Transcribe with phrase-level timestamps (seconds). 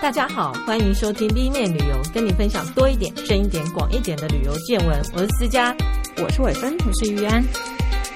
[0.00, 4.96] 大家好，欢迎收听 B 面旅游，跟你分享多一点、深一点、广一点的旅游见闻。
[5.12, 5.76] 我是思佳，
[6.22, 7.42] 我是伟芬，我是于安。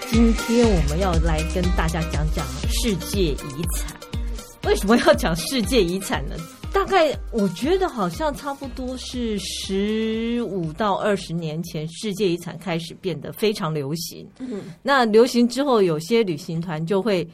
[0.09, 3.97] 今天我们要来跟大家讲讲世界遗产。
[4.65, 6.37] 为什么要讲世界遗产呢？
[6.73, 14.25] 大概我觉得好像差不多是十五到二十年前，世界遗产开始变得非常流行。
[14.39, 17.29] 嗯，那流行之后，有些旅行团就会。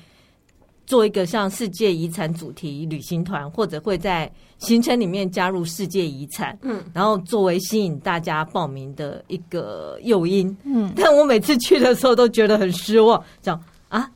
[0.89, 14.11] 做一个像世界遗产主题旅行团，或者会在行程里面加入世界遗产，嗯，然后作为吸引大家报名的一个诱因，嗯， 但我每次去的时候都觉得很失望，讲啊，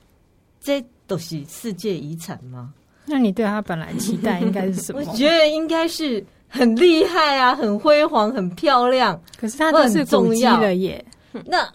[0.62, 2.72] 这都是世界遗产吗？
[3.04, 5.02] 那你对他本来期待应该是什么？
[5.04, 9.20] 我觉得应该是很厉害啊，很辉煌，很漂亮。
[9.38, 11.04] 可是它都是古迹了耶，
[11.44, 11.68] 那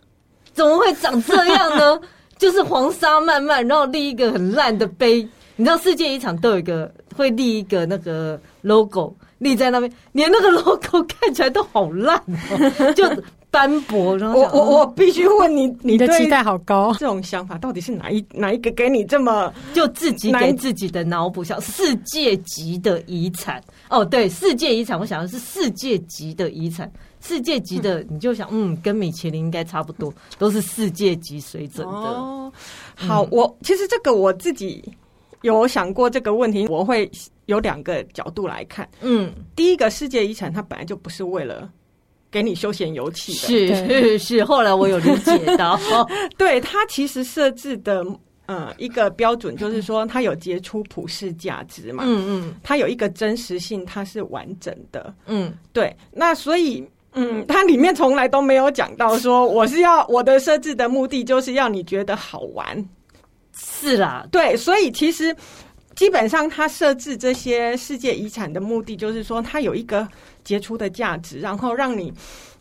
[0.54, 2.02] 怎么会长这样呢？
[2.38, 5.28] 就是黄沙漫漫，然后立一个很烂的碑。
[5.56, 13.06] 你知道世界遗产都有一个会立一个那个 logo 立在那边，连那个 logo 看起来都好烂哦， 就
[13.50, 14.18] 斑驳。
[14.18, 23.62] 然后我我我必须问你， 你的期待好高，这种想法到底是哪一哪一个给你这么 就自己给自己的脑补像世界级的遗产？
[23.90, 26.92] 哦，对，世界遗产，我想的是世界级的遗产。
[27.20, 31.94] 世界级的，你就想，嗯，跟米其林应该差不多，都是世界级水准的。
[31.94, 32.54] 哦，
[32.96, 34.84] 好，嗯、我其实这个我自己
[35.42, 37.10] 有想过这个问题，我会
[37.48, 38.88] 有两个角度来看。
[39.02, 41.70] 嗯，第一个世界遗产，它本来就不是为了
[42.32, 43.28] 给你休闲游憩
[43.68, 44.46] 的，是是是。
[44.46, 45.78] 后来我有理解到，
[46.38, 48.06] 对它其实设置的，
[48.46, 52.04] 呃，一个标准就是说，它有杰出普世价值嘛。
[52.06, 55.14] 嗯嗯，它有一个真实性，它是完整的。
[55.26, 55.94] 嗯，对。
[56.12, 56.88] 那所以。
[57.20, 62.90] 嗯，它里面从来都没有讲到说我是要我的设置的目的就是要你觉得好玩，
[63.58, 65.36] 是啦，对，所以其实
[65.98, 70.08] 基本上它设置这些世界遗产的目的就是说它有一个
[70.46, 72.14] 杰出的价值，然后让你，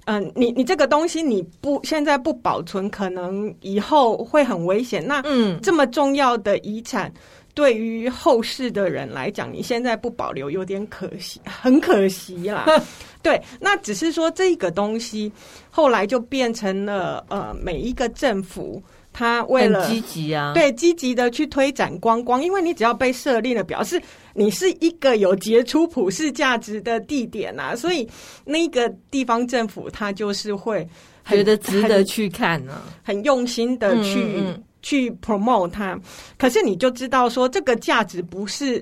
[0.06, 5.06] 嗯、呃，你你这个东西你不现在不保存，可能以后会很危险。
[5.06, 7.12] 那嗯，这么重要的遗产。
[7.54, 12.66] 对于后世的人来讲，你现在不保留有点可惜，很可惜啦。
[13.22, 15.32] 对，那只是说这个东西
[15.70, 18.82] 后来就变成了呃，每一个政府
[19.18, 23.98] 他为了积极啊，对，积极的去推展观光，因为你只要被设立了，表示
[24.34, 28.06] 你是一个有杰出普世价值的地点啊，所以
[28.44, 30.86] 那个地方政府他就是会
[31.26, 34.20] 觉得值得去看呢、啊，很用心的去。
[34.20, 34.62] 嗯嗯。
[34.82, 35.98] 去 promote 它，
[36.38, 38.80] 可是你就知道说这个价值不是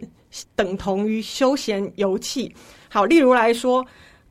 [0.54, 2.50] 等同于休闲游憩。
[2.90, 3.82] 好，例如来说，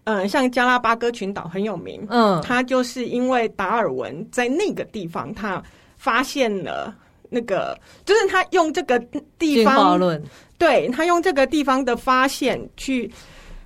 [0.03, 5.63] 嗯、呃，像加拉巴哥群岛很有名，嗯，它就是因为达尔文在那个地方，他
[6.03, 6.93] 发现了
[7.29, 8.99] 那个，就是他用这个
[9.39, 10.23] 地方，进化论，
[10.57, 13.09] 对，他用这个地方的发现去，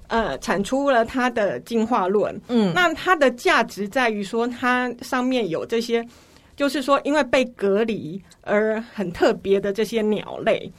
[0.08, 2.40] 呃，产出了他的进化论。
[2.48, 6.06] 嗯，那它的价值在于说，它上面有这些。
[6.56, 10.72] 就是说，因为被隔离而很特别的这些鸟类，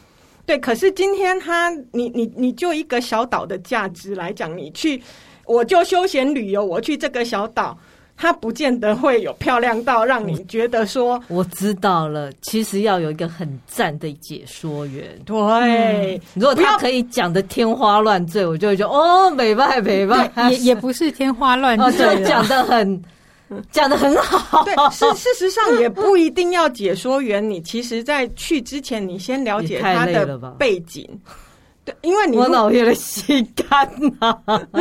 [0.45, 0.59] 对。
[0.59, 5.01] 可是今天他，你你你就一个小岛的价值来讲，你去，
[5.47, 7.79] 我就休闲旅游，我去这个小岛，
[8.21, 12.33] 它不见得会有漂亮到让你觉得说，我知道了。
[12.43, 15.37] 其实要有一个很赞的解说员，对。
[15.39, 23.03] 嗯、如果他可以讲的天花乱坠，我就会觉得哦，美败美败，也也不是天花乱坠， 就讲得很。
[23.73, 27.49] 讲的很好，对，事事实上也不一定要解说员。
[27.49, 31.09] 你其实，在去之前，你先了解他的背景，
[31.83, 33.91] 对，因为你我脑叶的心肝
[34.21, 34.39] 呐。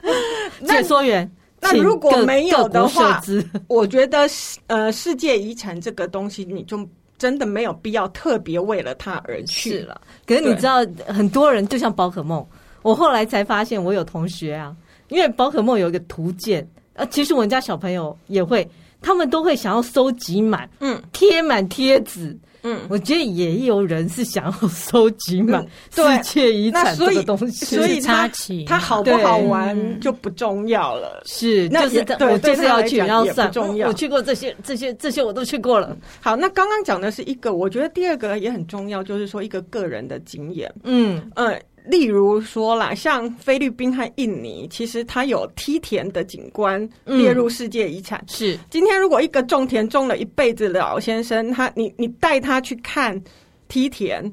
[0.66, 1.30] 解说员，
[1.72, 3.20] 那如果没有的话，
[3.66, 4.28] 我觉得
[4.66, 6.86] 呃，世界遗产这个东西，你就
[7.18, 10.00] 真的没有必要特别为了它而去了。
[10.26, 12.46] 可是你知道，很多人就像宝可梦，
[12.82, 14.76] 我后来才发现，我有同学啊，
[15.08, 16.68] 因为宝可梦有一个图鉴。
[16.94, 18.68] 呃，其实我们家小朋友也会，
[19.00, 25.64] 他们都会想要收集满，嗯，贴满贴纸，嗯，我觉得也有人是想要收集满
[25.94, 28.28] 世界遗产这个东西，所以它
[28.66, 33.86] 它好不好玩就不重要了，是，就是我就是要去，然后算重要。
[33.86, 35.96] 我去过这些这些这些我都去过了。
[36.20, 41.30] 好，那刚刚讲的是一个，我觉得第二个也很重要，就是说一个个人的经验，嗯。
[41.36, 41.60] 嗯。
[41.84, 48.18] 例如说啦，像菲律宾和印尼，其实它有梯田的景观列入世界遗产。
[48.20, 53.22] 嗯、是，今天如果一个种田种了一辈子的老先生，他你你带他去看
[53.68, 54.32] 梯田，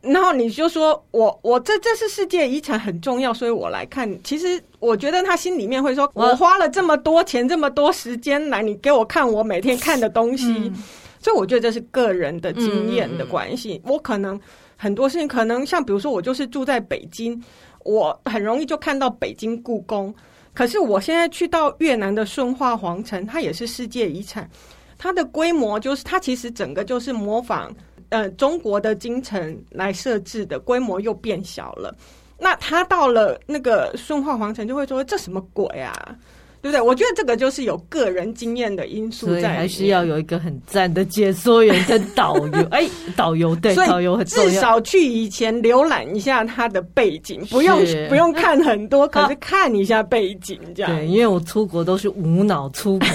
[0.00, 4.08] 然后你就说我我这这是世界遗产很重要，所以我来看。
[4.24, 10.52] 其实我觉得他心里面会说，我花了这么多钱这么多时间来，你给我看我每天看的东西。
[10.52, 10.74] 嗯
[11.20, 13.82] 所以我觉得这是个人的经验的关系。
[13.84, 14.40] 嗯、我可能
[14.80, 17.42] 很多事情，可能像比如说，我就是住在北京，
[17.84, 20.14] 我很容易就看到北京故宫。
[20.54, 24.48] 可是我现在去到越南的顺化皇城，它也是世界遗产，
[24.96, 27.74] 它的规模就是它其实整个就是模仿
[28.10, 31.92] 呃中国的京城来设置的，规模又变小了。
[32.38, 36.16] 那他到了那个顺化皇城，就会说这什么鬼啊？
[36.60, 36.80] 对不对？
[36.80, 42.66] 我觉得这个就是有个人经验的因素在，所以还是要有一个很赞的解说员跟导游。
[42.70, 44.50] 哎，导游对，导游很重要。
[44.50, 47.78] 至少去以前浏览一下他的背景，不用
[48.08, 50.90] 不用看很多，可是看一下背景这样。
[50.94, 53.08] 对，因为我出国都是无脑出国，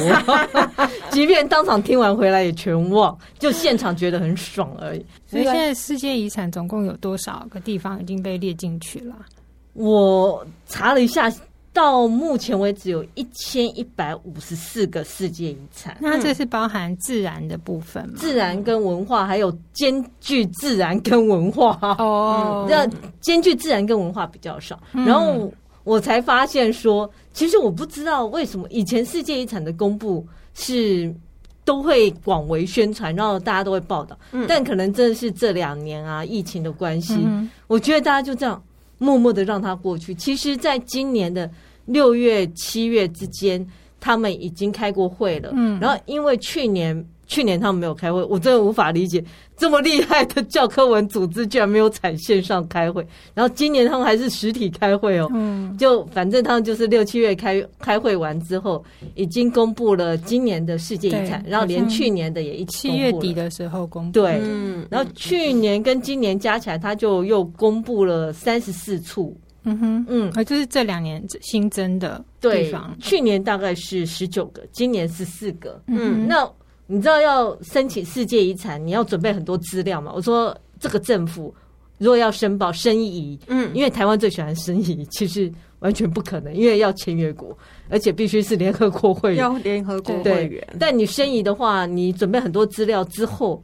[1.12, 5.06] 即便当场听完回来也全忘，就现场觉得很爽而已。
[5.25, 9.16] 所以现在世界遗产总共有多少个地方已经被列进去了？
[9.74, 11.31] 我查了一下。
[11.74, 18.16] 到目前为止有一千一百五十四个世界遗产，那这是包含自然的部分吗？
[18.18, 22.68] 自然跟文化，还有兼具自然跟文化哦。
[22.70, 22.88] 那
[23.20, 25.52] 兼具自然跟文化比较少，嗯、然后
[25.84, 30.24] 我才发现说，其实我不知道为什么以前世界遗产的公布
[30.54, 31.12] 是
[31.66, 38.62] 都会广为宣传，然后大家都会报道，嗯、但可能真的是这两年啊疫情的关系，嗯、我觉得大家就这样。
[39.03, 40.15] 默默的让它过去。
[40.15, 41.50] 其实，在今年的
[41.85, 43.65] 六月、七月之间，
[44.00, 45.51] 他们已经开过会了。
[45.53, 49.24] 嗯，然后因为去年去年他们没有开会，我真的无法理解
[49.56, 53.06] 这么厉害的教科文组织居然没有采线上开会。
[53.34, 55.30] 然后今年他们还是实体开会哦。
[55.34, 58.84] 嗯，就反正他们就是六七月开开会完之后，
[59.16, 62.90] 已经公布了今年的世界遗产，然后连去年的也一起。
[62.90, 64.12] 七月底的时候公布。
[64.12, 69.36] 对，嗯，然后去年跟今年加起来，他就又公布了三十四处。
[69.66, 72.94] 嗯哼，嗯，啊，就是这两年新增的地方。
[73.00, 75.81] 去年大概是十九个，今年是四个。
[75.88, 76.46] 嗯，那
[76.88, 80.12] 你知道要申请世界遗产，你要准备很多资料嘛？
[80.13, 81.53] 我说这个政府
[81.97, 87.57] 如果要申报申遗，嗯，因为台湾最喜欢申遗，其实完全不可能，因为要签约国，
[87.89, 90.68] 而且必须是联合国会员，要联合国会员。
[90.80, 93.63] 但你申遗的话，你准备很多资料之后。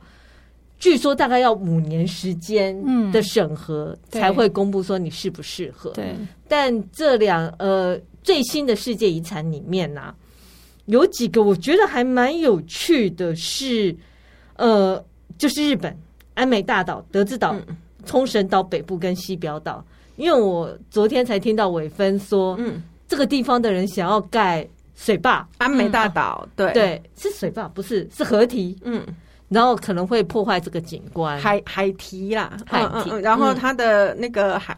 [0.81, 2.73] 据说大概要五年时间
[3.11, 5.89] 的审核才会公布说你适不适合。
[5.89, 6.15] 对，
[6.47, 10.15] 但这两呃最新的世界遗产里面呢、啊，
[10.89, 13.95] 有几个我觉得还蛮有趣的是，
[14.55, 15.03] 呃，
[15.37, 15.95] 就是日本
[16.33, 17.55] 安美大岛、德之岛、
[18.05, 19.85] 冲绳岛北部跟西表岛。
[20.15, 26.73] 因为我昨天才听到伟芬说，嗯，这个地方的人想要盖水坝，安美大岛，对。
[26.73, 29.05] 对，是水坝，不是是河堤，嗯。
[29.47, 34.77] 然后可能会破坏这个景观，海海堤啦，海堤，然后它的那个海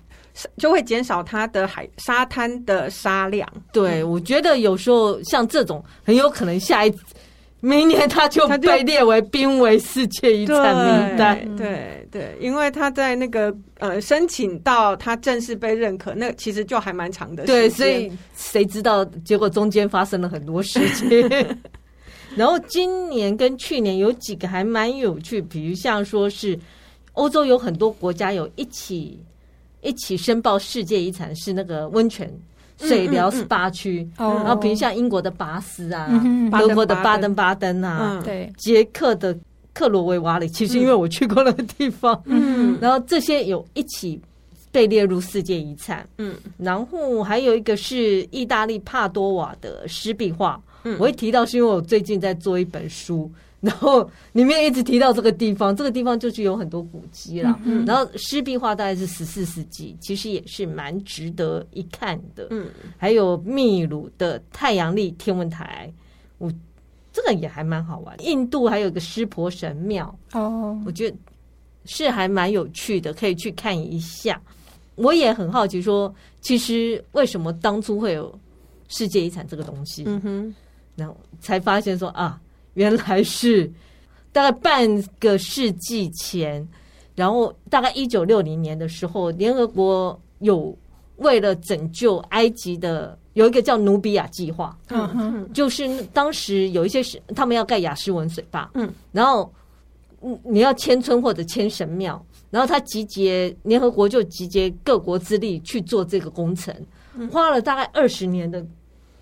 [0.58, 3.48] 就会减少它的海沙滩的沙量。
[3.72, 6.94] 对，我觉得有时候像这种很有可能下一
[7.60, 11.56] 明年 它就被列为濒危世界遗产名单。
[11.56, 17.46] 对对，因为它在那个呃申请到它正式被认可，那其实就还蛮长的。
[17.46, 21.10] 对，所以谁知道结果中间发生了很多事情。
[22.36, 26.58] 然后今年跟去年有几个还蛮有趣，比如像说是
[27.14, 29.20] 欧洲有很多国家有一起
[29.82, 32.32] 一起申报世界遗产，是那个温泉
[32.78, 36.10] 水疗 SPA 区，然后比如像英国的巴斯啊，
[36.52, 37.82] 德国的巴登巴登。
[37.82, 39.38] 啊，对，捷克的
[39.74, 44.20] 克罗维瓦里，其实因为我去过那个地方，嗯，然后这些有一起
[44.72, 50.62] 被列入世界遗产，嗯，然后还有一个是意大利帕多瓦的湿壁画。
[50.98, 53.32] 我会提到是因为我最近在做一本书，
[53.70, 57.60] 然后里面一直提到这个地方，这个地方就是有很多古迹啦。
[57.64, 62.48] 嗯、然后湿壁画大概是十四世纪，其实也是蛮值得一看的。
[62.50, 65.94] 嗯，还有秘鲁的太阳历天文台，
[66.40, 66.52] 我
[67.14, 68.16] 这个也还蛮好玩。
[68.24, 71.16] 印度还有一个湿婆神庙哦，我觉得
[71.86, 74.42] 是还蛮有趣的，可以去看一下。
[74.96, 78.34] 我也很好奇说，说其实为什么当初会有
[78.88, 80.04] 世界遗产这个东西？
[80.08, 80.56] 嗯哼。
[80.96, 82.40] 然后才发现说啊，
[82.74, 83.70] 原来是
[84.32, 86.66] 大概半个世纪前，
[87.16, 90.78] 然后大概一九六零年的时候，联合国有
[91.18, 99.54] 为了拯救埃及的有一个叫努比亚计划，嗯哼，就是当时有一些是他们要盖亚诗文水坝，嗯，然后
[100.44, 106.74] 你要迁村或者迁神庙，然后他集结联合国就集结各国之力去做这个工程，
[107.30, 108.66] 花了大概二十年的。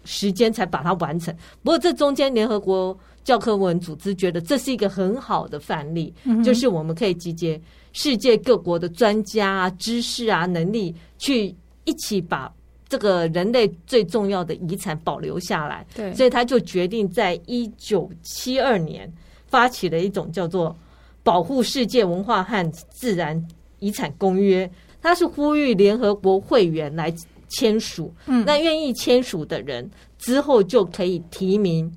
[0.06, 1.36] 时间才把它完成。
[1.62, 7.60] 不过这中间，联合国教科文组织觉得这是一个很好的范例，嗯、就是我们可以集结
[7.94, 11.54] 世界各国的专家啊、知识啊、能力，去
[11.86, 12.52] 一起把
[12.88, 15.86] 这个人类最重要的遗产保留下来。
[15.96, 19.12] 对，所以他就决定在一九七二年
[19.46, 20.70] 发起了一种叫做
[21.24, 23.48] 《保护世界文化和自然
[23.80, 24.66] 遗产公约》，
[25.02, 27.14] 它是呼吁联合国会员来
[27.48, 28.14] 签署。
[28.26, 31.92] 嗯，那愿意签署的人之后就可以提名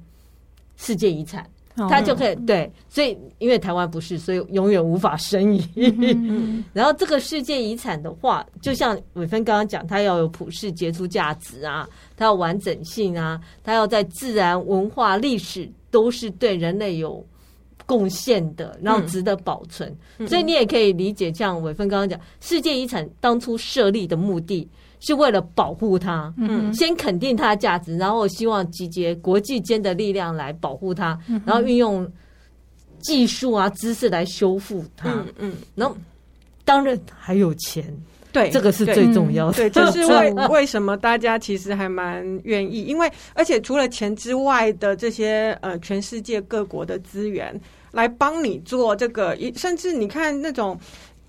[0.82, 1.48] 世界遗产。
[1.88, 5.66] 他就可以对，所以因为台湾不是，所以永远无法申遗。
[6.74, 17.26] 然后这个世界遗产的话，就像伟芬刚刚讲，它要有普世杰出价值啊，它要完整性啊，它要在自然、文化、历史都是对人类有
[17.86, 19.96] 贡献的，然后值得保存。
[20.28, 24.68] 所以你也可以理解，像伟芬刚刚讲，世界遗产当初设立的目的。
[25.04, 32.08] 是为了保护它，嗯，先肯定它的价值，然后希望集结国际间的力量来保护它，然后运用
[33.00, 35.96] 技术啊、知识来修复它，嗯嗯，然后
[36.64, 37.84] 当然还有钱，
[38.30, 50.78] 对，这个是最重要的，对，这是 为为什么大家其实还蛮愿意，因为而且除了钱之外的这些呃，全世界各国的资源来帮你做这个，甚至你看那种。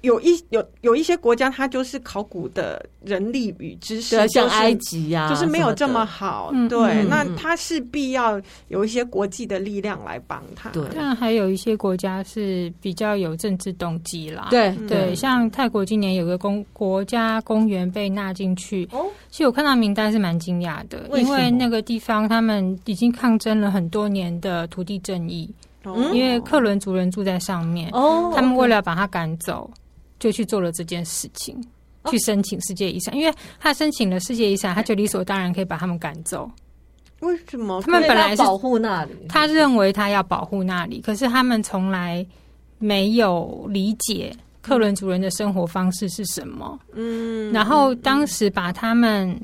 [0.04, 6.52] 有一有有一些国家，它就是考古的人力与知识，对，像埃及呀，就是没有这么好。
[6.70, 10.70] 对，那它是必要有一些国际的力量来帮他。
[10.72, 14.50] 对，但还有一些国家是比较有政治动机啦。
[14.50, 25.50] 对对，像泰国今年有个公国家公园被纳进去，哦，其实我看到名单是蛮惊讶的，因为那个地方他们已经抗争了很多年的土地正义，
[26.12, 29.72] 因为克伦族人住在上面，哦，他们为了把他赶走。
[30.24, 31.62] 就去做了这件事情，
[32.10, 36.50] 去申请世界遗产，因为他申请了世界遗产，他就理所当然可以把他们赶走。
[37.20, 37.82] 为什么？
[37.82, 42.26] 他们本来是保护那里，他认为他要保护那里，可是他们从来
[42.80, 46.80] 没有理解克伦族人的生活方式是什么。
[46.94, 49.38] 嗯，然后当时把他们，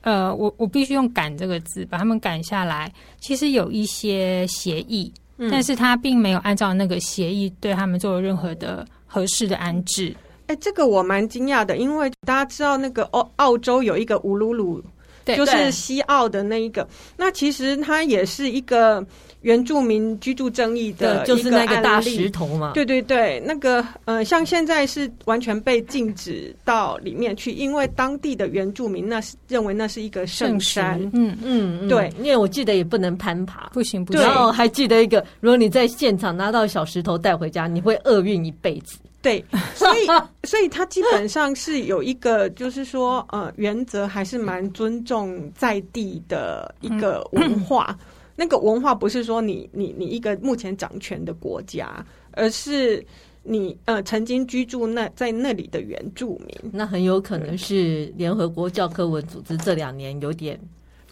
[0.00, 2.90] 呃，我我必须用“赶”这个字，把他们赶下来。
[3.20, 5.12] 其实有一些协议，
[5.50, 8.86] 但是他并没有按照那个协议对他们做了任何的。
[9.14, 10.12] 合适的安置，
[10.48, 14.82] 哎、欸，这个我蛮惊讶的，因为大家知道那个澳澳洲有一个乌鲁鲁，
[15.24, 19.06] 对，就是西澳的那一个，那其实它也是一个
[19.42, 38.98] 原住民居住争议的，就是那个大石头嘛，对对对，那个呃，像现在是完全被禁止到里面去，因为当地的原住民那是认为那是一个圣山，嗯嗯，对，因为我记得也不能攀爬，不行不行，然后还记得一个，如果你在现场拿到小石头带回家，你会厄运一辈子。
[39.24, 39.42] 对，
[39.74, 40.06] 所以
[40.46, 47.98] 所以他基本上是有一个，就是说，呃，原则还是蛮尊重在地的一个文化。
[48.36, 53.02] 那个文化不是说你你你一个目前掌权的国家，而是
[53.42, 56.70] 你呃曾经居住那在那里的原住民。
[56.70, 60.60] 那很有可能是联合国教科文组织这两年有点。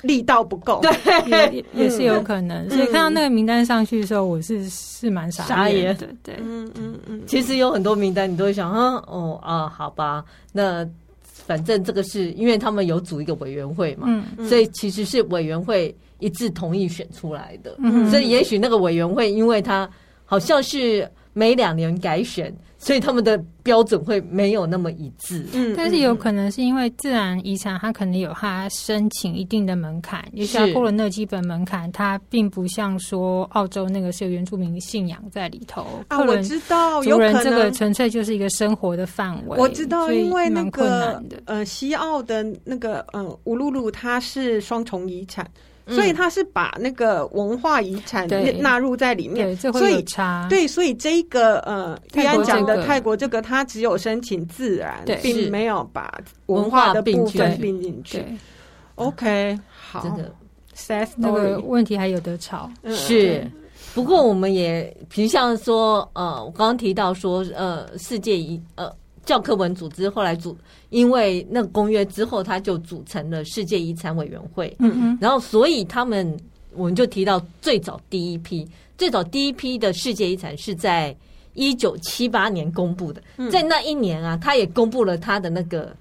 [0.02, 0.92] 力道不够，对，
[1.30, 2.66] 也也是有可能。
[2.66, 6.08] 嗯、所以看到那个名单上去的时候，我是是蛮傻眼的。
[6.22, 7.22] 对，嗯嗯嗯。
[7.26, 10.86] 其实有很多名单，你都会想，啊，哦啊，好吧，那
[11.24, 17.76] 反正这个是因为他们有组一个委员会嘛，嗯嗯、所以其实是委员会一致同意选出来的。
[17.78, 19.88] 嗯、所以也许那个委员会，因为他
[20.24, 22.54] 好像是每两年改选。
[22.84, 35.86] 所以他们的标准会没有那么一致，嗯，但是有可能是因为自然遗产，它可能有它申请一定的门槛，也是过了那基本门槛，它并不像说澳洲那个是有原住民信仰在里头。
[36.08, 39.56] 啊，我知道，有可能这个纯粹就是一个生活的范围。
[39.56, 45.48] 我知道，因为那个呃，西澳的那个呃，乌鲁鲁，它是双重遗产。
[45.88, 48.28] 所以他是把那个文化遗产
[48.60, 50.04] 纳入在里面，所以
[50.48, 56.12] 对，所以这一个呃，玉安讲的泰国这个，他只有申请自然，并没有把
[56.46, 58.24] 文化的部分并进去。
[58.94, 60.32] OK，好，这个
[60.76, 62.70] sad 那个问题还有得吵。
[62.88, 63.44] 是，
[63.94, 68.90] 不过我们也，比如像说，呃，我刚刚提到说，呃，世界遗呃。
[69.24, 70.56] 教科文组织后来组，
[70.90, 74.74] 因为那个公约之后，他就组成了世界遗产委员会。
[74.78, 76.36] 嗯嗯，然后所以他们，
[76.74, 81.16] 我们就提到最早第一批，最早第一批的世界遗产是在
[81.54, 85.94] 一九七八年公布的，在那一年啊，他也公布了他的那个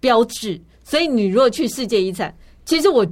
[0.00, 0.60] 标志。
[0.84, 3.06] 所以你如果去世界遗产，其实我。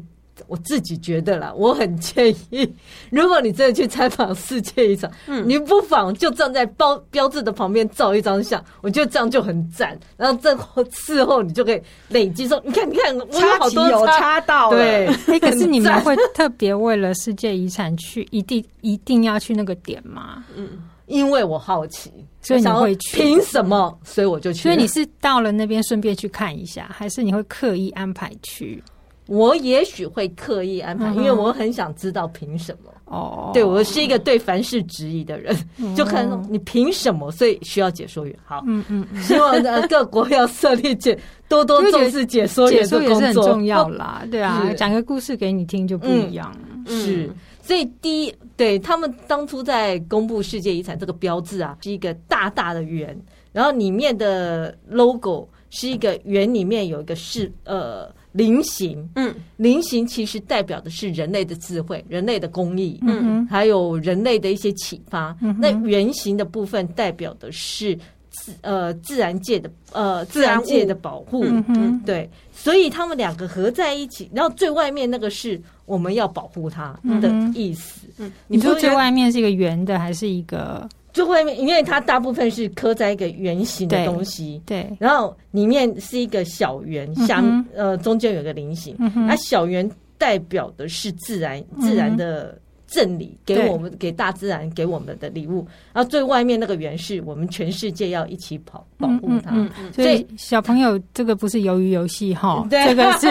[0.46, 2.70] 我自己觉得啦，我很建议，
[3.10, 9.98] 如果你真的去采访世界遗产，嗯，你不妨就站在标标志的旁边照一张相，我觉得这样就很赞。
[10.16, 15.08] 然后这后事后你就可以累积说，你看，你看，我有好多有插到，对。
[15.40, 20.44] 可是你们会特别为了世界遗产去，一定一定要去那个点吗？
[20.56, 20.68] 嗯，
[21.06, 23.16] 因为我好奇，所以你会去。
[23.16, 23.98] 凭什么？
[24.04, 24.62] 所以我就去。
[24.62, 28.82] 所以你是到了那边顺便去看一下，还是你会刻意安排去？
[29.30, 32.90] 我也许会刻意安排，嗯、因为我很想知道凭什么。
[33.04, 38.36] 哦，对，我是一个对凡事质疑的人，嗯、就看你凭什么，所以需要解说员。
[38.44, 41.16] 好，嗯嗯，希望各国要设立解，
[41.48, 44.24] 多多重视解说员的工作，解说也是很重要啦。
[44.28, 46.52] 对啊，讲个故事给你听就不一样。
[46.86, 47.32] 嗯、是，
[47.62, 53.16] 所以第一，对他们当初在公布世界遗产这个标志啊，是一个大大的圆，
[53.52, 58.12] 然后里面的 logo 是一个圆，里面有一个是呃。
[58.32, 65.36] 菱形，嗯，菱形其实代表的是人类的智慧、人类的工艺，嗯，还有人类的一些启发。
[65.40, 67.98] 嗯、那圆形的部分代表的是
[68.30, 78.06] 自呃自然界的呃自然界的保护，嗯，对，所以他们两个合在一起，然后最外面那个是我们要保护它的意思。
[78.18, 80.88] 嗯，你说最外面是一个圆的还是一个？
[81.12, 99.50] 最外面，因为它大部分是刻在一个圆形的东西，对，对，然后里面是一个小圆，像、嗯、呃中间有个菱形，那、嗯啊、小圆代表的是自然，自然的赠礼，给我们给大自然给我们的礼物，然后最外面那个圆是我们全世界要一起跑保护它，
[99.92, 103.28] 所以小朋友这个不是鱿鱼游戏哈，这个是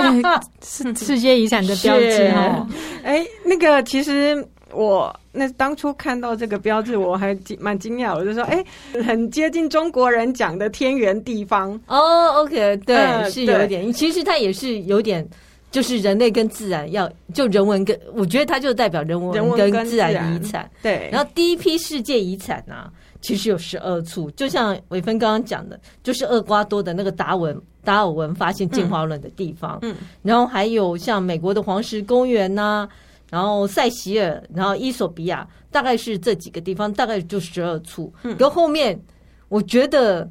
[0.93, 2.67] 是世界遗产的标志哦，
[3.03, 4.45] 哎，那个其实。
[4.73, 13.91] 我那当初看到这个标志，我还蛮惊讶，我就说：“哎、欸，很接近中国人讲的天圆地方。”哦，OK，对，呃、是有一点。
[13.91, 15.27] 其实它也是有点，
[15.71, 20.69] 就是人类跟自然要就人文跟，我觉得它就代表人文跟自然遗产。
[20.81, 21.09] 对。
[21.11, 29.79] 然后第一批世界遗产啊，其实有十二处，就像伟芬刚刚讲的，就是厄瓜多的那个达尔文达尔文发现进化论的地方。
[29.81, 29.95] 嗯。
[30.21, 32.89] 然后还有像美国的黄石公园呐、啊。
[33.29, 38.11] 然后塞西尔，然后伊索比亚，大概是这几个地方，大概就十二处。
[38.23, 38.99] 嗯，跟后面
[39.47, 40.27] 我觉得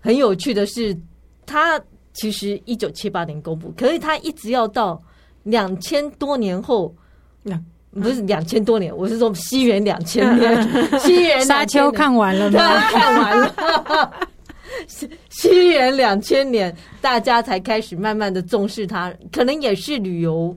[0.00, 0.96] 很有趣的是，
[1.46, 1.80] 他
[2.12, 5.00] 其实一九七八年公布，可是他一直要到
[5.44, 6.94] 两千多年后，
[7.44, 10.62] 嗯，不是两千多年，我是说西元两千年，
[10.98, 12.58] 西元沙丘看完了吗？
[12.90, 14.12] 看完了，
[14.88, 20.56] 西 西元两千年，大家才开始慢慢的重视它，可能也是旅游。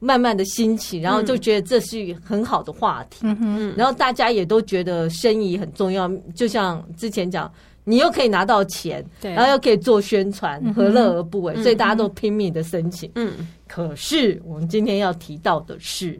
[0.00, 11.60] 慢慢的兴起，然后就觉得这是一个很好的话题，嗯，然后大家也都觉得生意很重要，就像之前讲，你又可以拿到钱，对，然后又可以做宣传，何乐而不为？
[11.62, 13.48] 所以大家都拼命的申请，嗯。
[13.66, 16.18] 可是我们今天要提到的是，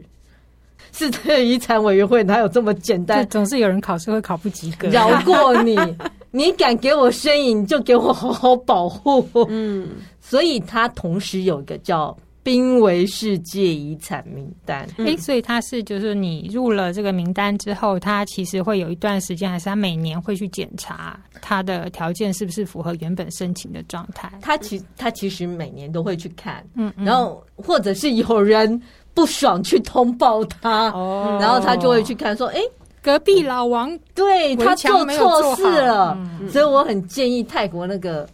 [0.91, 3.25] 是这遗产委员会哪有这么简单？
[3.29, 5.77] 总是有人考试会考不及格，饶过你，
[6.31, 9.25] 你敢给我申遗，你就给我好好保护。
[9.49, 9.87] 嗯，
[10.19, 12.15] 所以它同时有一个叫。
[12.49, 24.31] 濒危世界遗产名单，哎、欸，所以它是就是你入了这个名单之后，它其实会有一段时间，还是它每年会去检查它的条件是不是符合原本申请的状态？
[24.41, 28.81] 它其它其实每年都会去看，嗯，然后或者是有人
[29.13, 38.27] 不爽去通报他，哦，然后他就会去看说，哎、欸，隔壁老王对他做错事了，嗯，所以我很建议泰国那个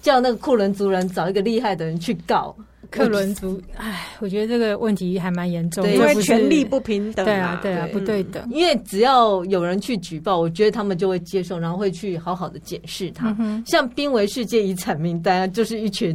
[0.00, 2.52] 叫那个库伦族人找一个厉害的人去告。
[2.92, 8.46] 克伦族，哎，我觉得这个问题还蛮严重的，因为权力不平等，对啊，对啊，不对等。
[8.50, 13.34] 因为只要有人去举报，我觉得他们就会接受，然后会去好好的检视它。
[13.66, 16.14] 像濒危世界遗产名单，就是一群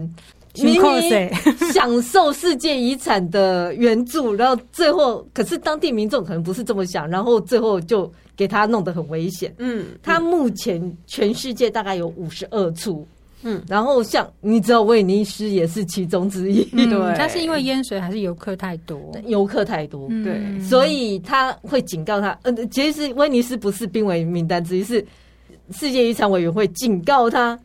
[0.54, 1.30] 明明
[1.74, 9.54] 享受世界遗产的援助，然后最后可是当地民众可能不是这么想，然后最后就给他弄得很危险。
[9.58, 13.08] 嗯，他目前全世界大概有五十二处。
[13.44, 16.68] 嗯，然后像你知道，威尼斯也是其中之一。
[16.74, 22.38] 嗯、对，但是因为淹水还是游客太多，游客太多，对、嗯，所以他会警告他。
[22.42, 25.06] 呃，其实威尼斯不是濒危名单之一，是
[25.72, 27.58] 世界遗产委员会警告他：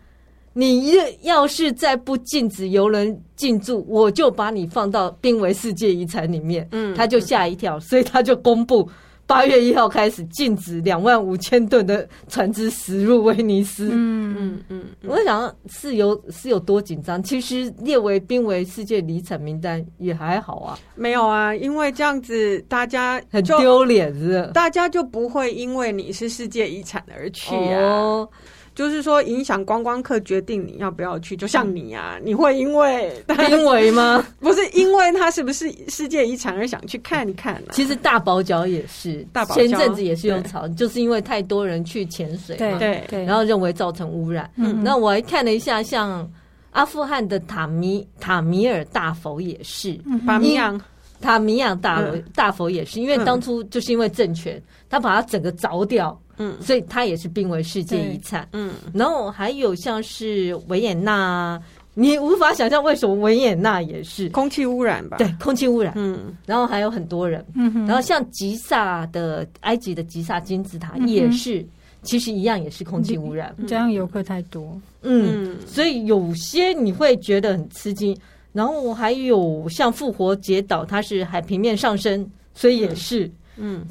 [0.53, 6.69] 你要是再不禁止游人进驻，我就把你放到濒危世界遗产里面。
[6.73, 8.89] 嗯，他就吓一跳，所以他就公布。
[9.27, 13.89] 八月一号开始禁止两万五千吨的船只驶入威尼斯。
[13.93, 17.23] 嗯嗯嗯，我想是有是有多紧张？
[17.23, 20.79] 其实列为濒危世界遗产名单也还好啊。
[20.95, 27.81] 没有啊，因为这样子大家很丢脸，是大家就不会因为你是世界遗产而去啊。
[27.81, 28.29] 哦
[28.75, 33.13] 就是说，影响观光客决定你要不要去，就像你、啊，你会因为
[33.51, 34.25] 因为吗？
[34.41, 37.73] 不是因为它是不是世界遗产而想去看一看、啊。
[37.73, 44.51] 其实大堡礁也是，大堡礁前阵子也是用草，就是因为太多人去潜水嘛，对对，然后认为造成污染。
[44.57, 46.27] 嗯，那我还看了一下，像
[46.71, 50.81] 阿富汗的塔米塔米尔大佛也是，塔米尔
[51.21, 56.19] 塔米尔大、嗯、大佛也是，因为当初就是因为政权，他把它整个凿掉。
[56.38, 58.49] 嗯，所以它也是濒危世界遗产。
[58.53, 61.61] 嗯，然后还有像是维也纳、
[61.95, 64.29] 你无法想象为什么维也纳也是。
[64.31, 65.18] 空气污染吧？
[65.18, 65.92] 对，空气污染。
[65.97, 71.68] 嗯，然后还有很多人，嗯哼，然后像吉萨的埃及的吉萨金字塔也是，嗯、
[72.03, 73.55] 其实一样也是空气污染。
[73.66, 78.16] 这样游客太多，嗯，所以有些你会觉得很吃惊。
[78.53, 83.33] 然后还有像复活节岛，它是海平面上升，所以也是，嗯，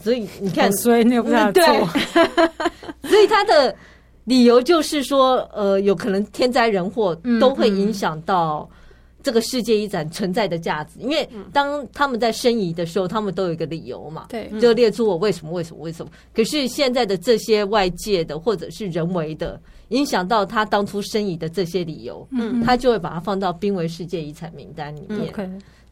[0.02, 1.64] 所以你看， 所以你有不想做，
[3.04, 3.76] 所以他的。
[4.26, 8.70] 理由就是说，呃，有可能天灾人祸都会影响到
[9.24, 16.12] 这个世界遗产存在的价值，因为当他们在申遗的时候，他们都有一个理由嘛，对，就列出我为什么为什么为什么。
[16.36, 25.34] 可是现在的这些外界的或者是人为的影响到他当初申遗的这些理由，嗯，他就会把它放到濒危世界遗产名单里面，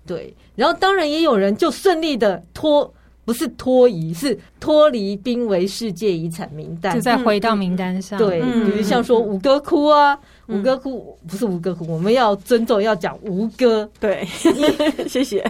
[0.06, 0.32] 对。
[0.56, 2.94] 然后当然也有人就顺利的脱。
[3.26, 8.18] 不是脱移，是脱离濒危世界遗产名单，就再回到名单上。
[8.18, 13.90] 对，比如像说吴哥窟啊，吴哥窟不是吴哥窟，我们要尊重，要讲吴哥。
[14.00, 14.26] 对，
[15.08, 15.44] 谢谢。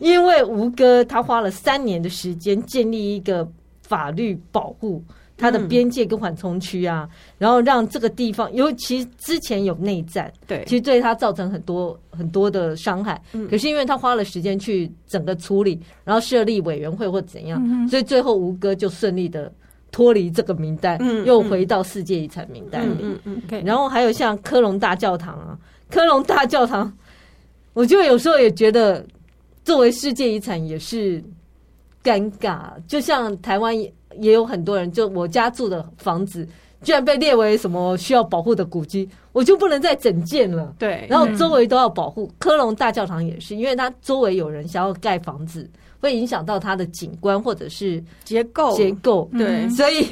[0.00, 3.46] 因为吴哥他花了三年的时间建立一个
[3.82, 5.02] 法律保护。
[5.38, 13.20] 它的边界跟缓冲区啊，然后让这个地方，尤其之前有内战，对，其实对它造成很多很多的伤害。
[13.50, 19.52] 可是因为他花了时间去整个处理，然后设立委员会或怎样，所以最后吴哥就顺利的
[19.92, 23.04] 脱离这个名单，又回到世界遗产名单里。
[23.62, 25.58] 然后还有像科隆大教堂啊，
[25.90, 26.90] 科隆大教堂，
[27.74, 29.04] 我就有时候也觉得
[29.64, 31.22] 作为世界遗产也是
[32.02, 33.76] 尴尬，就像台湾。
[34.20, 36.46] 也有很多人，就我家住的房子，
[36.82, 40.74] 居然被列为什么需要保护的古迹，我就不能再整建了。
[40.78, 42.30] 对，然后周围都要保护。
[42.38, 45.68] 科隆大教堂也是，因为它周围有人想要盖房子，
[46.00, 49.28] 会影响到它的景观或者是结构结构。
[49.36, 50.06] 对，所以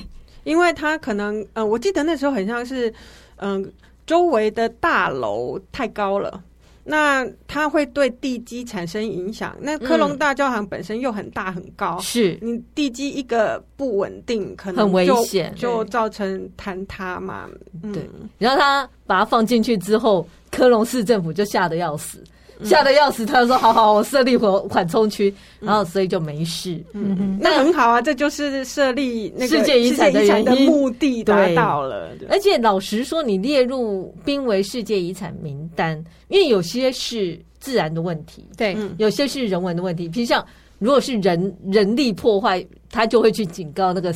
[0.44, 2.90] 因为它可能，呃，我记得那时候很像是，
[3.36, 3.70] 嗯、呃，
[4.06, 6.42] 周围的大楼太高了。
[6.84, 9.56] 那它会对地基产生影响。
[9.60, 17.48] 那科隆大教堂本身又很大很高，是你地基一个不稳定，可能很危险，就造成坍塌嘛。
[17.92, 22.22] 对，然后他把它放进去之后，科隆市政府就吓得要死。
[22.62, 32.10] 吓得要死，他就说：“好好，我设立缓缓冲区，然后所以就没事。”嗯嗯，那很好啊，这就是设立那个世界遗产的原因，的目的达到了。
[32.28, 40.08] 而且老实说，你列入濒危世界遗产名单，因为有些是自然的问题，对，有些是人文的问题。
[40.08, 40.44] 比如像
[40.78, 44.14] 如果是人人力破坏，他就会去警告那个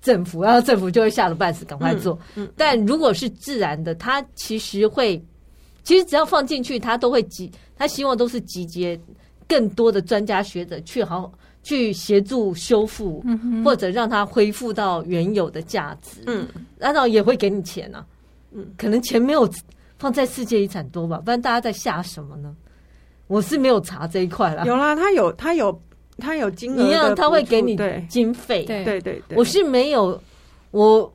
[0.00, 2.18] 政府，然后政府就会吓得半死，赶快做。
[2.56, 5.20] 但如果是自然的，他其实会。
[5.82, 9.00] 其实只要放进去，他都会集，他希望都是集结
[9.48, 13.24] 更多的专家学者去好去协助修复，
[13.64, 16.20] 或者让它恢复到原有的价值。
[16.26, 16.46] 嗯，
[16.78, 17.96] 难道也会给你钱呢？
[17.98, 18.06] 啊？
[18.52, 19.48] 嗯，可能钱没有
[19.98, 22.54] 放在世界遗产多吧，不然大家在下什么呢？
[23.28, 24.62] 我是没有查这一块啦。
[24.66, 25.82] 有啦，他有，他有，
[26.18, 27.78] 他有金额，一样他会给你
[28.10, 28.64] 经费。
[28.64, 30.22] 对对对，我是没有
[30.70, 31.10] 我。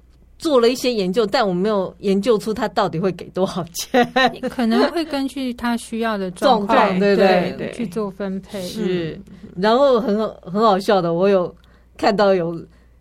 [0.45, 4.07] 做了一些研究，但我没有研究出他到底会给多少钱。
[4.47, 8.61] 可能会根据他需要的状况，对对对，去做分配。
[8.61, 9.19] 是，
[9.57, 11.51] 然后很好很好笑的，我有
[11.97, 12.53] 看到有，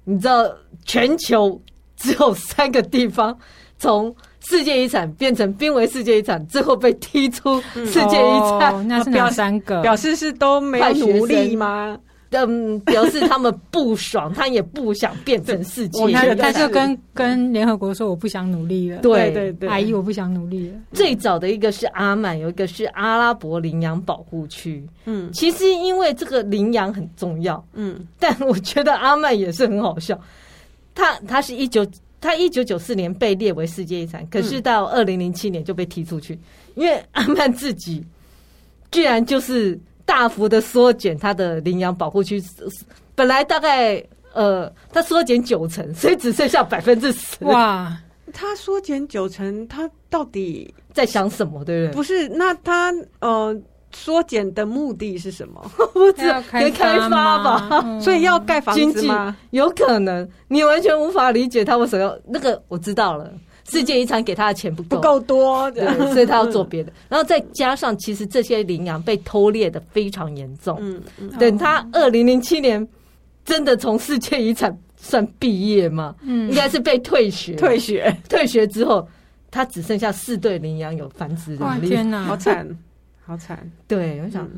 [0.04, 0.50] 你知道，
[0.86, 1.60] 全球
[1.98, 3.36] 只有三个地方
[3.76, 4.14] 从
[4.48, 9.82] 世界遗产变成濒危世界遗产，最后被踢出世界遗产，那是哪三个？
[9.84, 11.98] 表示是都没有努力吗？
[12.42, 16.12] 嗯，表示他们不爽，他也不想变成世界。
[16.12, 20.74] 他他就跟跟联合国说：“我不想努力了。”对对对，阿姨，我不想努力了。
[20.92, 24.84] 最早的一个是阿曼，有一个是阿拉伯羚羊保护区。
[25.04, 27.64] 嗯，其实因为这个羚羊很重要。
[27.74, 30.18] 嗯，但我觉得阿曼也是很好笑。
[30.94, 31.86] 他他是一九
[32.20, 36.38] 他一九九四年被列为世界遗产，可是到二零零七年就被踢出去，
[36.74, 38.04] 因为阿曼自己
[38.90, 39.78] 居然就是。
[40.04, 42.42] 大幅的缩减它的羚羊保护区，
[43.14, 47.44] 本来大概呃，它缩减九成，所以只剩下百分之十。
[47.44, 47.96] 哇，
[48.32, 51.64] 它缩减九成，它到底在想什么？
[51.64, 51.94] 对不对？
[51.94, 53.56] 不是，那它呃，
[53.92, 55.64] 缩减的目的是什么？
[55.94, 57.80] 不知道，开开发吧。
[57.84, 59.36] 嗯、所以要盖房子吗？
[59.50, 62.60] 有可能，你完全无法理解他为什么要那个。
[62.68, 63.32] 我知道了。
[63.68, 66.92] 世界遗产给他的钱不够，不够多，对， 所以他要做别的。
[67.08, 70.76] 然后再加上，其实这些羚羊被偷猎的非常严重。
[70.80, 72.86] 嗯，等他二零零七年
[73.44, 76.14] 真的从世界遗产算毕业吗？
[76.22, 79.06] 嗯，应该是被退学，退学，退学之后，
[79.50, 81.88] 他只剩下四对羚羊有繁殖能力。
[81.88, 82.68] 天哪，好惨，
[83.24, 83.70] 好惨。
[83.88, 84.48] 对，我想，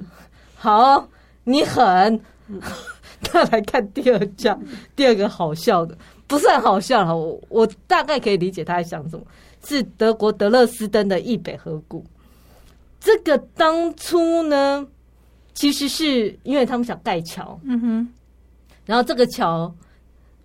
[0.56, 1.08] 好，
[1.44, 2.20] 你狠。
[3.32, 4.56] 那来看第二家，
[4.94, 5.96] 第二个好笑的。
[6.26, 9.24] 不是很好笑了，我我大概可以理解他在想什么。
[9.64, 12.04] 是德国德勒斯登的易北河谷，
[13.00, 14.86] 这个当初呢，
[15.54, 18.08] 其实是因为他们想盖桥，嗯哼，
[18.84, 19.74] 然后这个桥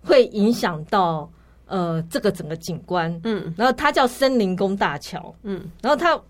[0.02, 1.30] 会影响到
[1.66, 6.20] 呃这个整个景观，嗯，然后它叫森林宫大桥，嗯，然后它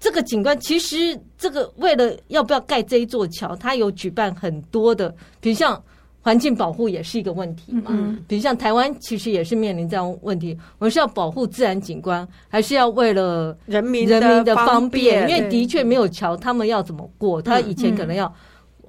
[0.00, 5.82] 这个景观其实这个为了要不要盖这一座桥，它有举办很多的，比如像。
[6.24, 15.28] 环境保护也是一个问题嘛，嗯，比如像台湾其实也是面临这样问题，我们是要保护自然景观，还是要为了人民人民的方便？
[15.28, 17.42] 因为的确没有桥，他们要怎么过？
[17.42, 18.32] 他以前可能要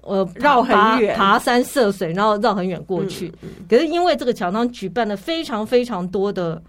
[0.03, 3.33] 呃绕很远，爬山涉水，然后绕很远过去。
[3.67, 6.61] 可是因为这个桥，他们举办了非常非常多的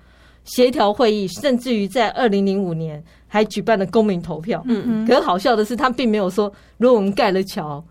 [0.44, 4.62] 协调会议，甚至于在二零零五年还举办了公民投票。
[4.64, 5.06] 嗯嗯。
[5.06, 7.84] 可是好笑的是，他并没有说，如果我们盖了桥。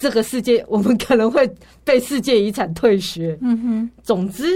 [0.00, 1.46] 这个世界，我们可能会
[1.84, 3.38] 被世界遗产退学。
[3.42, 4.46] 嗯哼，总之，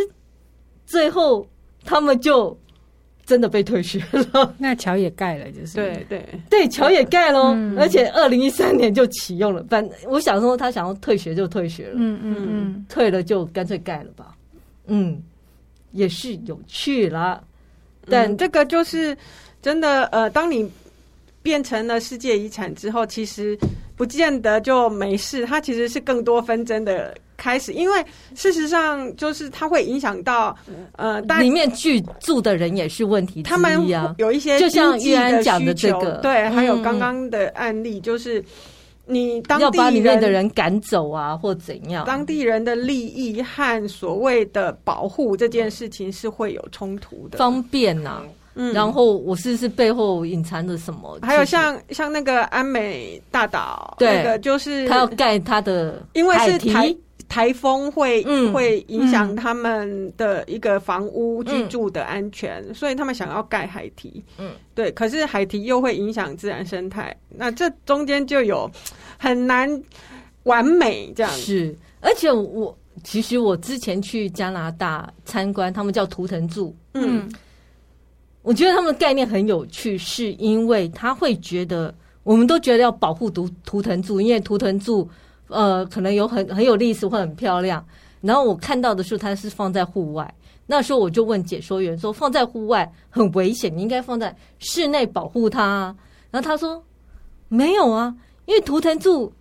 [0.87, 1.47] 最后
[1.85, 2.59] 他们就
[3.27, 4.03] 真的被退学
[4.33, 4.55] 了。
[4.57, 9.63] 那桥也盖了，就是对对对，桥也盖了，嗯、而且二零一三年就启用了。
[9.69, 11.97] 反正我想说，他想要退学就退学了。
[11.97, 14.35] 嗯嗯嗯，退了就干脆盖了吧。
[14.87, 15.23] 嗯，
[15.93, 17.39] 也是有趣啦。
[18.09, 19.15] 但、嗯、这个就是
[19.61, 20.67] 真的，呃，当你
[21.43, 23.59] 变成了世界遗产之后，其实。
[23.97, 28.05] 不见得就没事，它其实是更多纷争的开始，因为
[28.35, 30.57] 事实上就是它会影响到
[30.97, 33.43] 呃，里面居住的人也是问题。
[33.43, 33.81] 他们
[34.19, 38.45] 有一些就像玉安讲的这个，对，还有刚刚的案例，就是
[39.07, 48.23] 你当地要把里面的人赶走啊，或怎样，当地人的利益和所谓的保护这件事情是会有冲突的，方便呐、啊。
[48.55, 51.19] 嗯，然后我是是背后隐藏着什么？
[51.23, 56.95] 还有像像那个安美大岛，对，那个就是他要盖他的，因为是台
[57.29, 64.23] 台风会、嗯、会影响他们的一个房屋居住的安全，嗯、所以他们想要盖海堤。
[64.39, 68.71] 嗯，对，可是海堤又会影响自然生态，那这中间就有
[69.19, 69.69] 很难
[70.45, 71.33] 完美这样。
[71.33, 77.29] 是，而且我其实我之前去加拿大参观，他们叫图腾柱，嗯。
[78.45, 85.09] 我觉得他们的概念很有趣，是因为他会觉得，我们都觉得要保护图图腾柱，因为图腾柱，
[85.49, 87.83] 呃，可能有很很有历史或很漂亮。
[88.21, 90.33] 然后我看到的时候，它是放在户外。
[90.67, 95.97] 那时候我就问解说员说，放在户外很危险，你应该放在室内保护它啊。
[96.31, 96.85] 然后他说，
[97.49, 99.33] 没有啊，因为图腾柱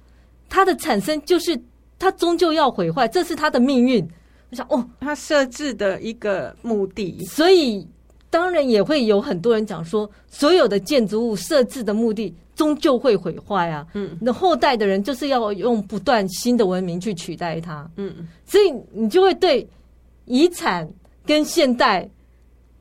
[0.47, 1.61] 它的产生就是
[1.99, 4.01] 它终究要毁坏，这是它的命运。
[4.49, 7.85] 我想，哦，它设置的一个目的，所以。
[8.34, 13.86] 当然也会有很多人讲说，所有的建筑物设置的目的终究会毁坏啊。
[13.93, 17.88] 嗯，那后代的人就是要用不断新的文明去取代它。
[17.96, 19.67] 嗯，所以你就会对
[20.26, 20.89] 遗产
[21.28, 22.10] 跟现代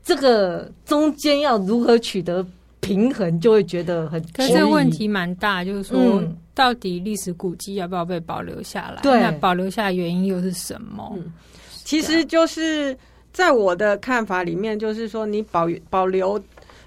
[0.02, 2.42] 这个中间要如何取得
[2.80, 4.18] 平衡，就会觉得很。
[4.32, 6.22] 可是这个问题蛮大，就是说，
[6.54, 9.02] 到底历史古迹要不要被保留下来？
[9.02, 11.12] 对，那保留下来原因又是什么？
[11.14, 11.30] 嗯，
[11.84, 12.96] 其实就是。
[13.32, 16.40] 在我的看法里面，就是说你保保留，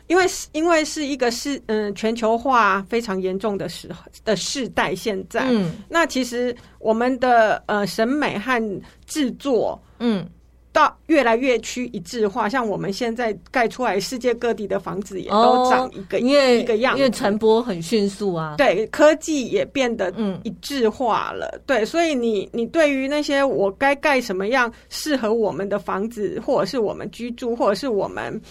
[0.08, 3.89] 因为因为是一个是嗯全球化非常严重的时
[4.23, 10.27] 的世代，现在，嗯，那其实我们的呃审美和制作，嗯。
[10.75, 18.55] 到越来越趋一致化，像我们现在盖出来，世界各地的房子也都长一个、哦、因为一个样，因为传播很迅速啊。
[18.57, 21.49] 对，科技也变得嗯一致化了。
[21.53, 28.41] 嗯、对，所以你你对于那些我该盖什么样适合我们的房子，或者是我们居住，或者是我们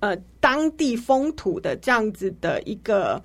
[0.00, 3.20] 呃当地风土的这样子的一个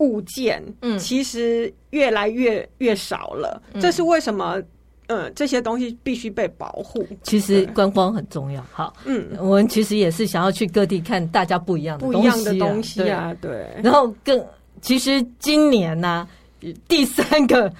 [0.00, 3.62] 物件，嗯，其实越来越越少了。
[3.72, 4.62] 嗯、这是为什么？
[5.08, 7.06] 嗯，这些东西必须被保护。
[7.22, 8.64] 其实观光很重要。
[8.72, 13.34] 好，嗯，我们其实也是想要去各地看大家不一样的东西、啊、不一样的东西啊。
[13.40, 14.44] 对，对然后更
[14.80, 16.28] 其实今年呢、啊，
[16.88, 17.72] 第三个。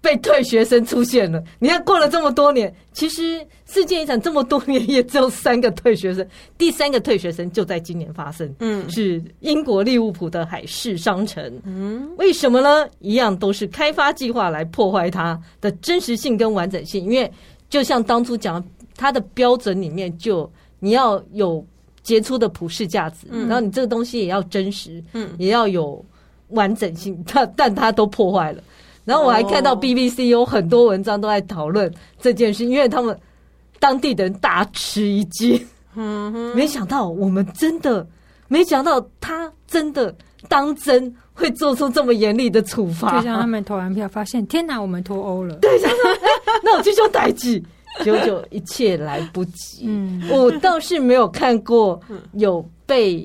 [0.00, 6.24] 被退学生出现了，你看过了这么多年，其实世界遗产这么多年也只有三个退学生，
[6.56, 12.86] 第三个退学生就在今年发生，嗯，是英国利物浦的海事商城，嗯，为什么呢？
[13.00, 17.30] 一样都是开发计划来破坏它的真实性跟完整性，因为
[17.68, 18.64] 就像当初讲，
[18.96, 21.64] 它的标准里面就你要有
[22.02, 26.04] 杰出的普世价值，嗯，然后你这个东西也要真实，嗯，也要有
[26.50, 28.62] 完整性，它但它都破坏了。
[29.06, 31.90] 然后我还看到 BBC 有很多文章都在讨论
[32.20, 33.18] 这件事，因为他们
[33.78, 35.58] 当地的人大吃一惊。
[35.94, 38.06] 嗯，没想到我们真的，
[38.48, 40.14] 没想到他真的
[40.48, 43.16] 当真会做出这么严厉的处罚。
[43.16, 45.54] 就像他们投完票发现，天哪，我们脱欧了。
[45.56, 45.70] 对，
[46.62, 47.62] 那我就说代志，
[48.04, 49.84] 结果一切来不及。
[49.86, 51.98] 嗯，我倒是没有看过
[52.32, 53.18] 有被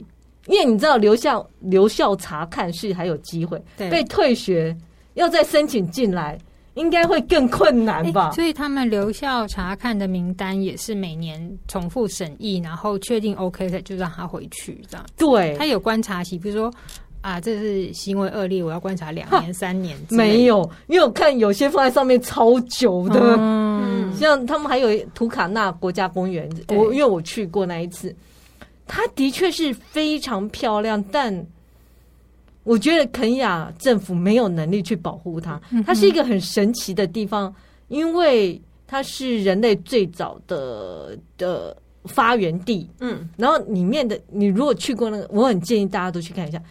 [0.47, 4.75] 因为你知道留校留校查看是还有机会，被退学
[5.13, 6.37] 要再申请进来，
[6.75, 8.31] 应该会更困难吧？
[8.31, 15.05] 所以他们留校查看的名单也是每年重复审议，然后确定 OK 的就让他回去这样。
[15.17, 16.73] 对，他有观察期，比如说
[17.21, 19.97] 啊，这是行为恶劣，我要观察两年、三年。
[20.09, 28.15] 没有，因为我看有些放在上面超久的，嗯， 像他们还有图卡纳国家公园，我因为我去过那一次。
[28.87, 31.33] 它的确是非常漂亮，但
[32.63, 35.59] 我觉得肯亚政府没有能力去保护它。
[35.85, 37.53] 它是一个很神奇的地方，
[37.87, 42.89] 因为它是人类最早的的发源地。
[42.99, 46.61] 嗯，然后里面的你如果去过那个，我很建议大家都去看一下。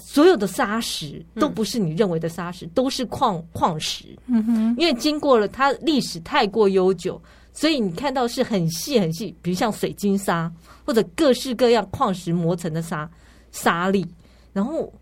[0.00, 4.06] 所有的沙石都不是你认为的沙石，都是矿矿石。
[4.26, 7.20] 嗯哼，因为经过了它历史太过悠久。
[7.56, 10.52] 所以你看到是很细很细，比如像水晶沙
[10.84, 13.08] 或者各式各样矿石磨成的沙
[13.52, 14.04] 沙粒，
[14.52, 14.92] 然后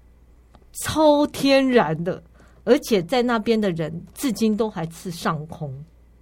[0.72, 2.22] 超天然的，
[2.64, 5.72] 而且在那边的人至今都还吃上空。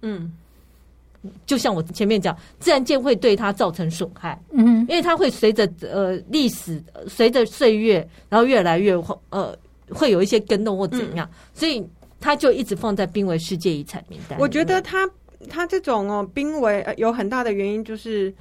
[0.01, 0.31] 嗯，
[1.45, 4.41] 就像我前面讲，自然界会对它造成损害。
[4.51, 8.93] 嗯，因为它会随着呃历史随着岁月，然后越来越
[9.29, 9.57] 呃
[9.89, 11.85] 会有一些更动或怎样，所以
[12.19, 14.37] 它就一直放在濒危世界遗产名单。
[14.39, 15.09] 我觉得它。
[15.49, 18.31] 它这种哦，濒危有很大的原因就是，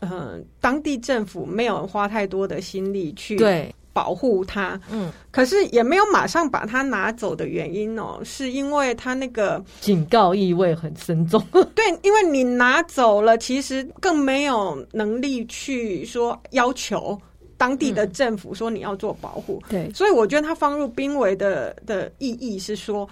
[0.00, 11.38] 呃，当地政府没有花太多的心力去对保护它，嗯，可是也没有马上把它拿走的原因哦，是因为它那个警告意味很深重。
[11.76, 17.20] 对，因为你拿走了，其实更没有能力去说要求
[17.58, 19.62] 当地的政府说你要做保护。
[19.68, 23.06] 对，所以我觉得它放入濒危的的意义是说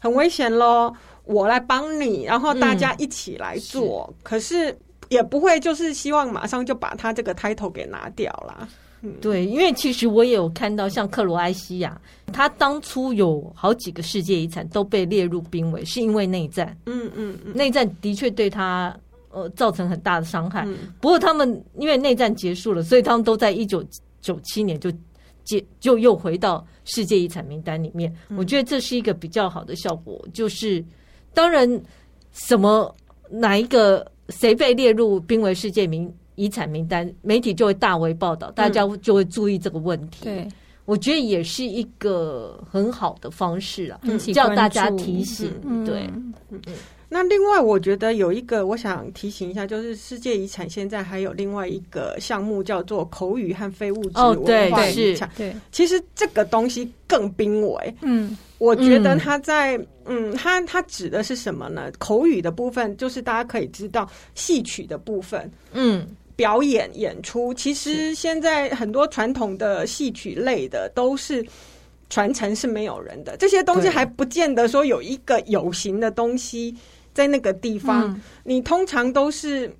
[0.00, 0.92] 很危险喽。
[1.24, 4.76] 我来帮你，然后大家一起来做，嗯、可是
[5.08, 8.68] 也不会就是希望马上就把他这个 title 给拿掉了。
[9.02, 12.00] 嗯、对，因为其实我也有看到，像克罗埃西亚，
[12.32, 16.76] 他当初有好几个世界遗产都被列入濒危，是因为内战。
[16.86, 18.96] 嗯嗯嗯，内战的确对他
[19.30, 20.64] 呃造成很大的伤害。
[20.66, 23.84] 嗯、不过他们因为内战结束了，所以他们都在一九
[24.20, 24.90] 九七年就
[25.44, 28.14] 接就又回到世界遗产名单里面。
[28.28, 30.84] 嗯、我觉得这是一个比较好的效果，就是。
[31.34, 31.66] 当然，
[32.30, 32.94] 什么
[33.30, 40.24] 哪一个谁被列入濒危世界名遗产名单，媒体就会大为报道，大家就会注意这个问题。
[40.24, 40.48] 对，
[40.86, 44.00] 我觉得也是一个很好的方式啊，
[44.34, 45.52] 叫大家提醒。
[45.84, 46.08] 对，
[46.50, 46.60] 嗯。
[47.14, 55.30] 那另外，我觉得有一个我想提醒一下，就是世界遗产现在还有另外一个项目叫做口语和非物质文化遗产。
[55.36, 57.94] 对，其实这个东西更濒危。
[58.00, 61.92] 嗯，我觉得它在嗯，它它指的是什么呢？
[61.98, 65.52] 口语的部分就是大家可以知道戏曲的部分。
[65.74, 71.44] 嗯，表演演出，其实现在很多传统的戏曲类的都是
[72.10, 76.74] 传承是没有人的，这些东西还不见得说有一个有形的东西。
[77.14, 79.70] 在那个地方，嗯、你通常都是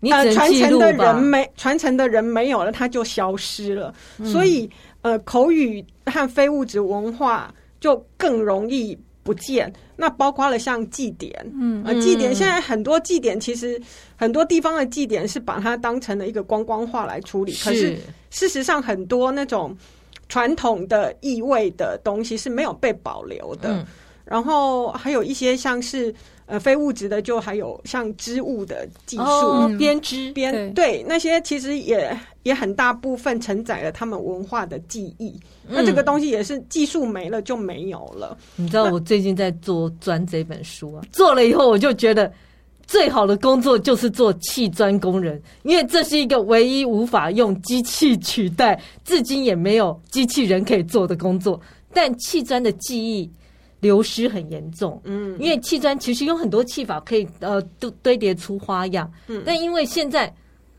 [0.00, 3.94] 你呃传承的人没传承的人没有了，它就消失了。
[4.18, 4.68] 嗯、所以
[5.02, 9.72] 呃，口语和非物质文化就更容易不见。
[9.96, 13.80] 那包括了像祭典，嗯，呃，祭典现在很多祭典其实
[14.16, 17.52] 很多地方的祭典是把它当成了一个观光化来处理。
[17.52, 17.96] 是，可是
[18.30, 19.76] 事实上，很多那种
[20.28, 23.72] 传统的意味的东西是没有被保留的。
[23.72, 23.86] 嗯、
[24.24, 26.14] 然后还有一些像是。
[26.46, 35.30] 呃，非物质的就还有像织物的技术，编织编对那些其实也也很大部分承载了他们文化的记忆。
[35.66, 38.36] 嗯、那这个东西也是技术没了就没有了。
[38.56, 42.30] 你知道我最近在做砖这本书啊，做了以后我就觉得
[42.86, 51.58] 最好的工作就是做砌砖工人，因为这是一个唯一无法用机器取代，至今也没有机器人可以做的工作。
[51.90, 53.30] 但砌砖的技艺。
[53.84, 60.32] 流失很严重，嗯，因为砌砖其实有很多砌法可以呃堆堆叠出花样，嗯，但因为现在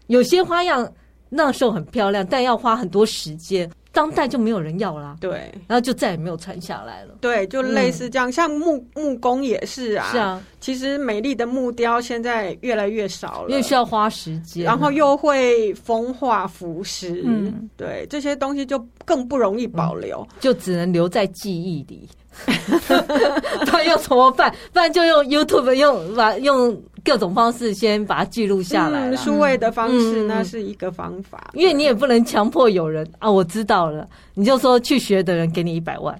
[0.08, 0.91] 有些花样
[1.30, 22.10] 那时候很漂亮，但要花很多时间，当代就没有人要啦，对，然后就再也没有传下来了，对，就类似这样，嗯、像木木工也是啊，是啊，其实美丽的木雕现在越来越少了，因为需要花时间，然后又会风化腐蚀，嗯，对，这些东西就更不容易保留，嗯、就只能留在记忆里。
[23.65, 24.53] 他要怎么办？
[24.73, 31.51] 不然就用 YouTube 用把用各种方式先把它记录下来，嗯，数位的方式那是一个方法。
[31.53, 36.19] 因为你也不能强迫有人啊，我知道了，你就说去学的人给你一百万，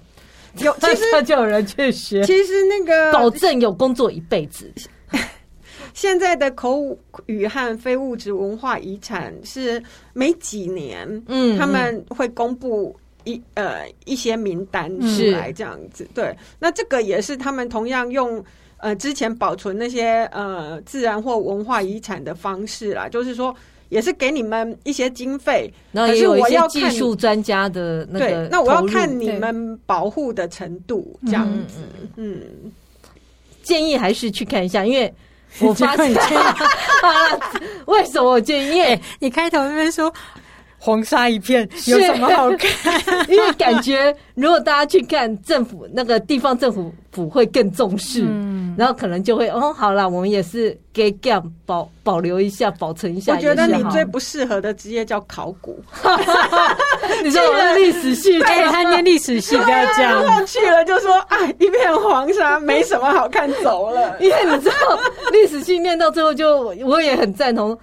[0.58, 2.24] 有 其实就有人去学。
[2.24, 4.72] 其实那个保证有工作一辈子。
[5.94, 6.78] 现在的口
[7.24, 12.94] 语和非物质文化遗产是每几年，嗯，他们会公布
[13.26, 16.08] 一呃一些名单出来这样子。
[16.14, 18.42] 对，那这个也是他们同样用
[18.78, 23.54] 呃之前保存那些呃自然或文化遗产的方式啦，就是说。
[23.88, 28.26] 也是给你们一些经费，然后也有一些技术专家的那个。
[28.26, 31.82] 对，那我要看你们保护的程度，这样子。
[32.16, 32.72] 嗯，嗯，
[33.62, 35.14] 建议还是去看一下，因为
[35.60, 36.12] 我发现
[37.86, 38.76] 为什么我建议？
[38.76, 40.12] 因为你开头那边说。
[40.78, 43.00] 黄沙一片，有什么好看？
[43.28, 53.34] 因为感觉如果大家去看政府那个地方政府府会更重视，嗯、然后可能就会哦，好了，我们也是给 gap 保保留一下，保存一下。
[53.34, 55.82] 我觉得你最不适合的职业叫考古。
[57.24, 60.46] 你说我是历史系，对，他念历史系，不要这样。
[60.46, 64.16] 去了就说哎，一片黄沙，没什么好看，走了。
[64.20, 64.74] 因为你知道
[65.32, 67.76] 历史系念到最后就，就我也很赞同。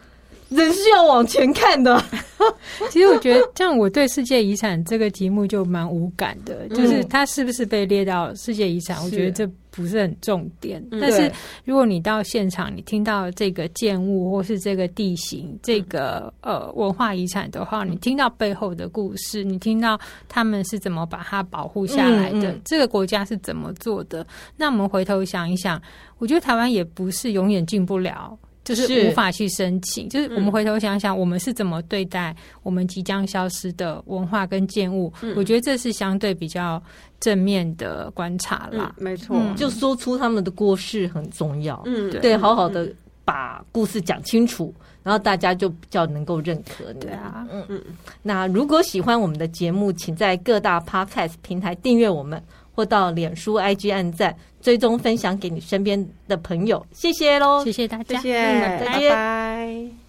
[0.56, 2.04] 人是要往前看的。
[2.90, 10.86] 其实我觉得，这样我对世界遗产这个题目就蛮无感的，就是它是不是被列到世界遗产，我觉得这不是很重点。
[11.00, 11.32] 但是
[11.64, 19.98] 如果你到现场，你听到这个建物或是这个地形、这个呃文化遗产的话，你听到背后的故事，你听到
[20.28, 24.26] 他们是怎么把它保护下来的，这个国家是怎么做的，
[24.58, 25.82] 那我们回头想一想，
[26.18, 28.38] 我觉得台湾也不是永远进不了。
[28.64, 35.12] 就是无法去申请，是就是我们回头想想，我们是怎么对待我们即将消失的文化跟建物？
[35.22, 36.82] 嗯、我觉得这是相对比较
[37.20, 38.94] 正面的观察啦。
[38.98, 41.82] 嗯、没错，嗯、就说出他们的过失很重要。
[41.86, 42.90] 嗯，对，好好的
[43.26, 47.02] 把故事讲清楚，然后大家就比较能够认可你。
[47.02, 47.84] 对啊，嗯嗯。
[48.22, 52.42] 那如果喜欢我们的节目，请在各大 Podcast 平台订阅我们。
[52.74, 58.34] 或到脸书、IG 按赞，追踪分享给你身边的朋友，谢谢喽，谢谢大家，谢谢，
[58.80, 60.03] 拜拜。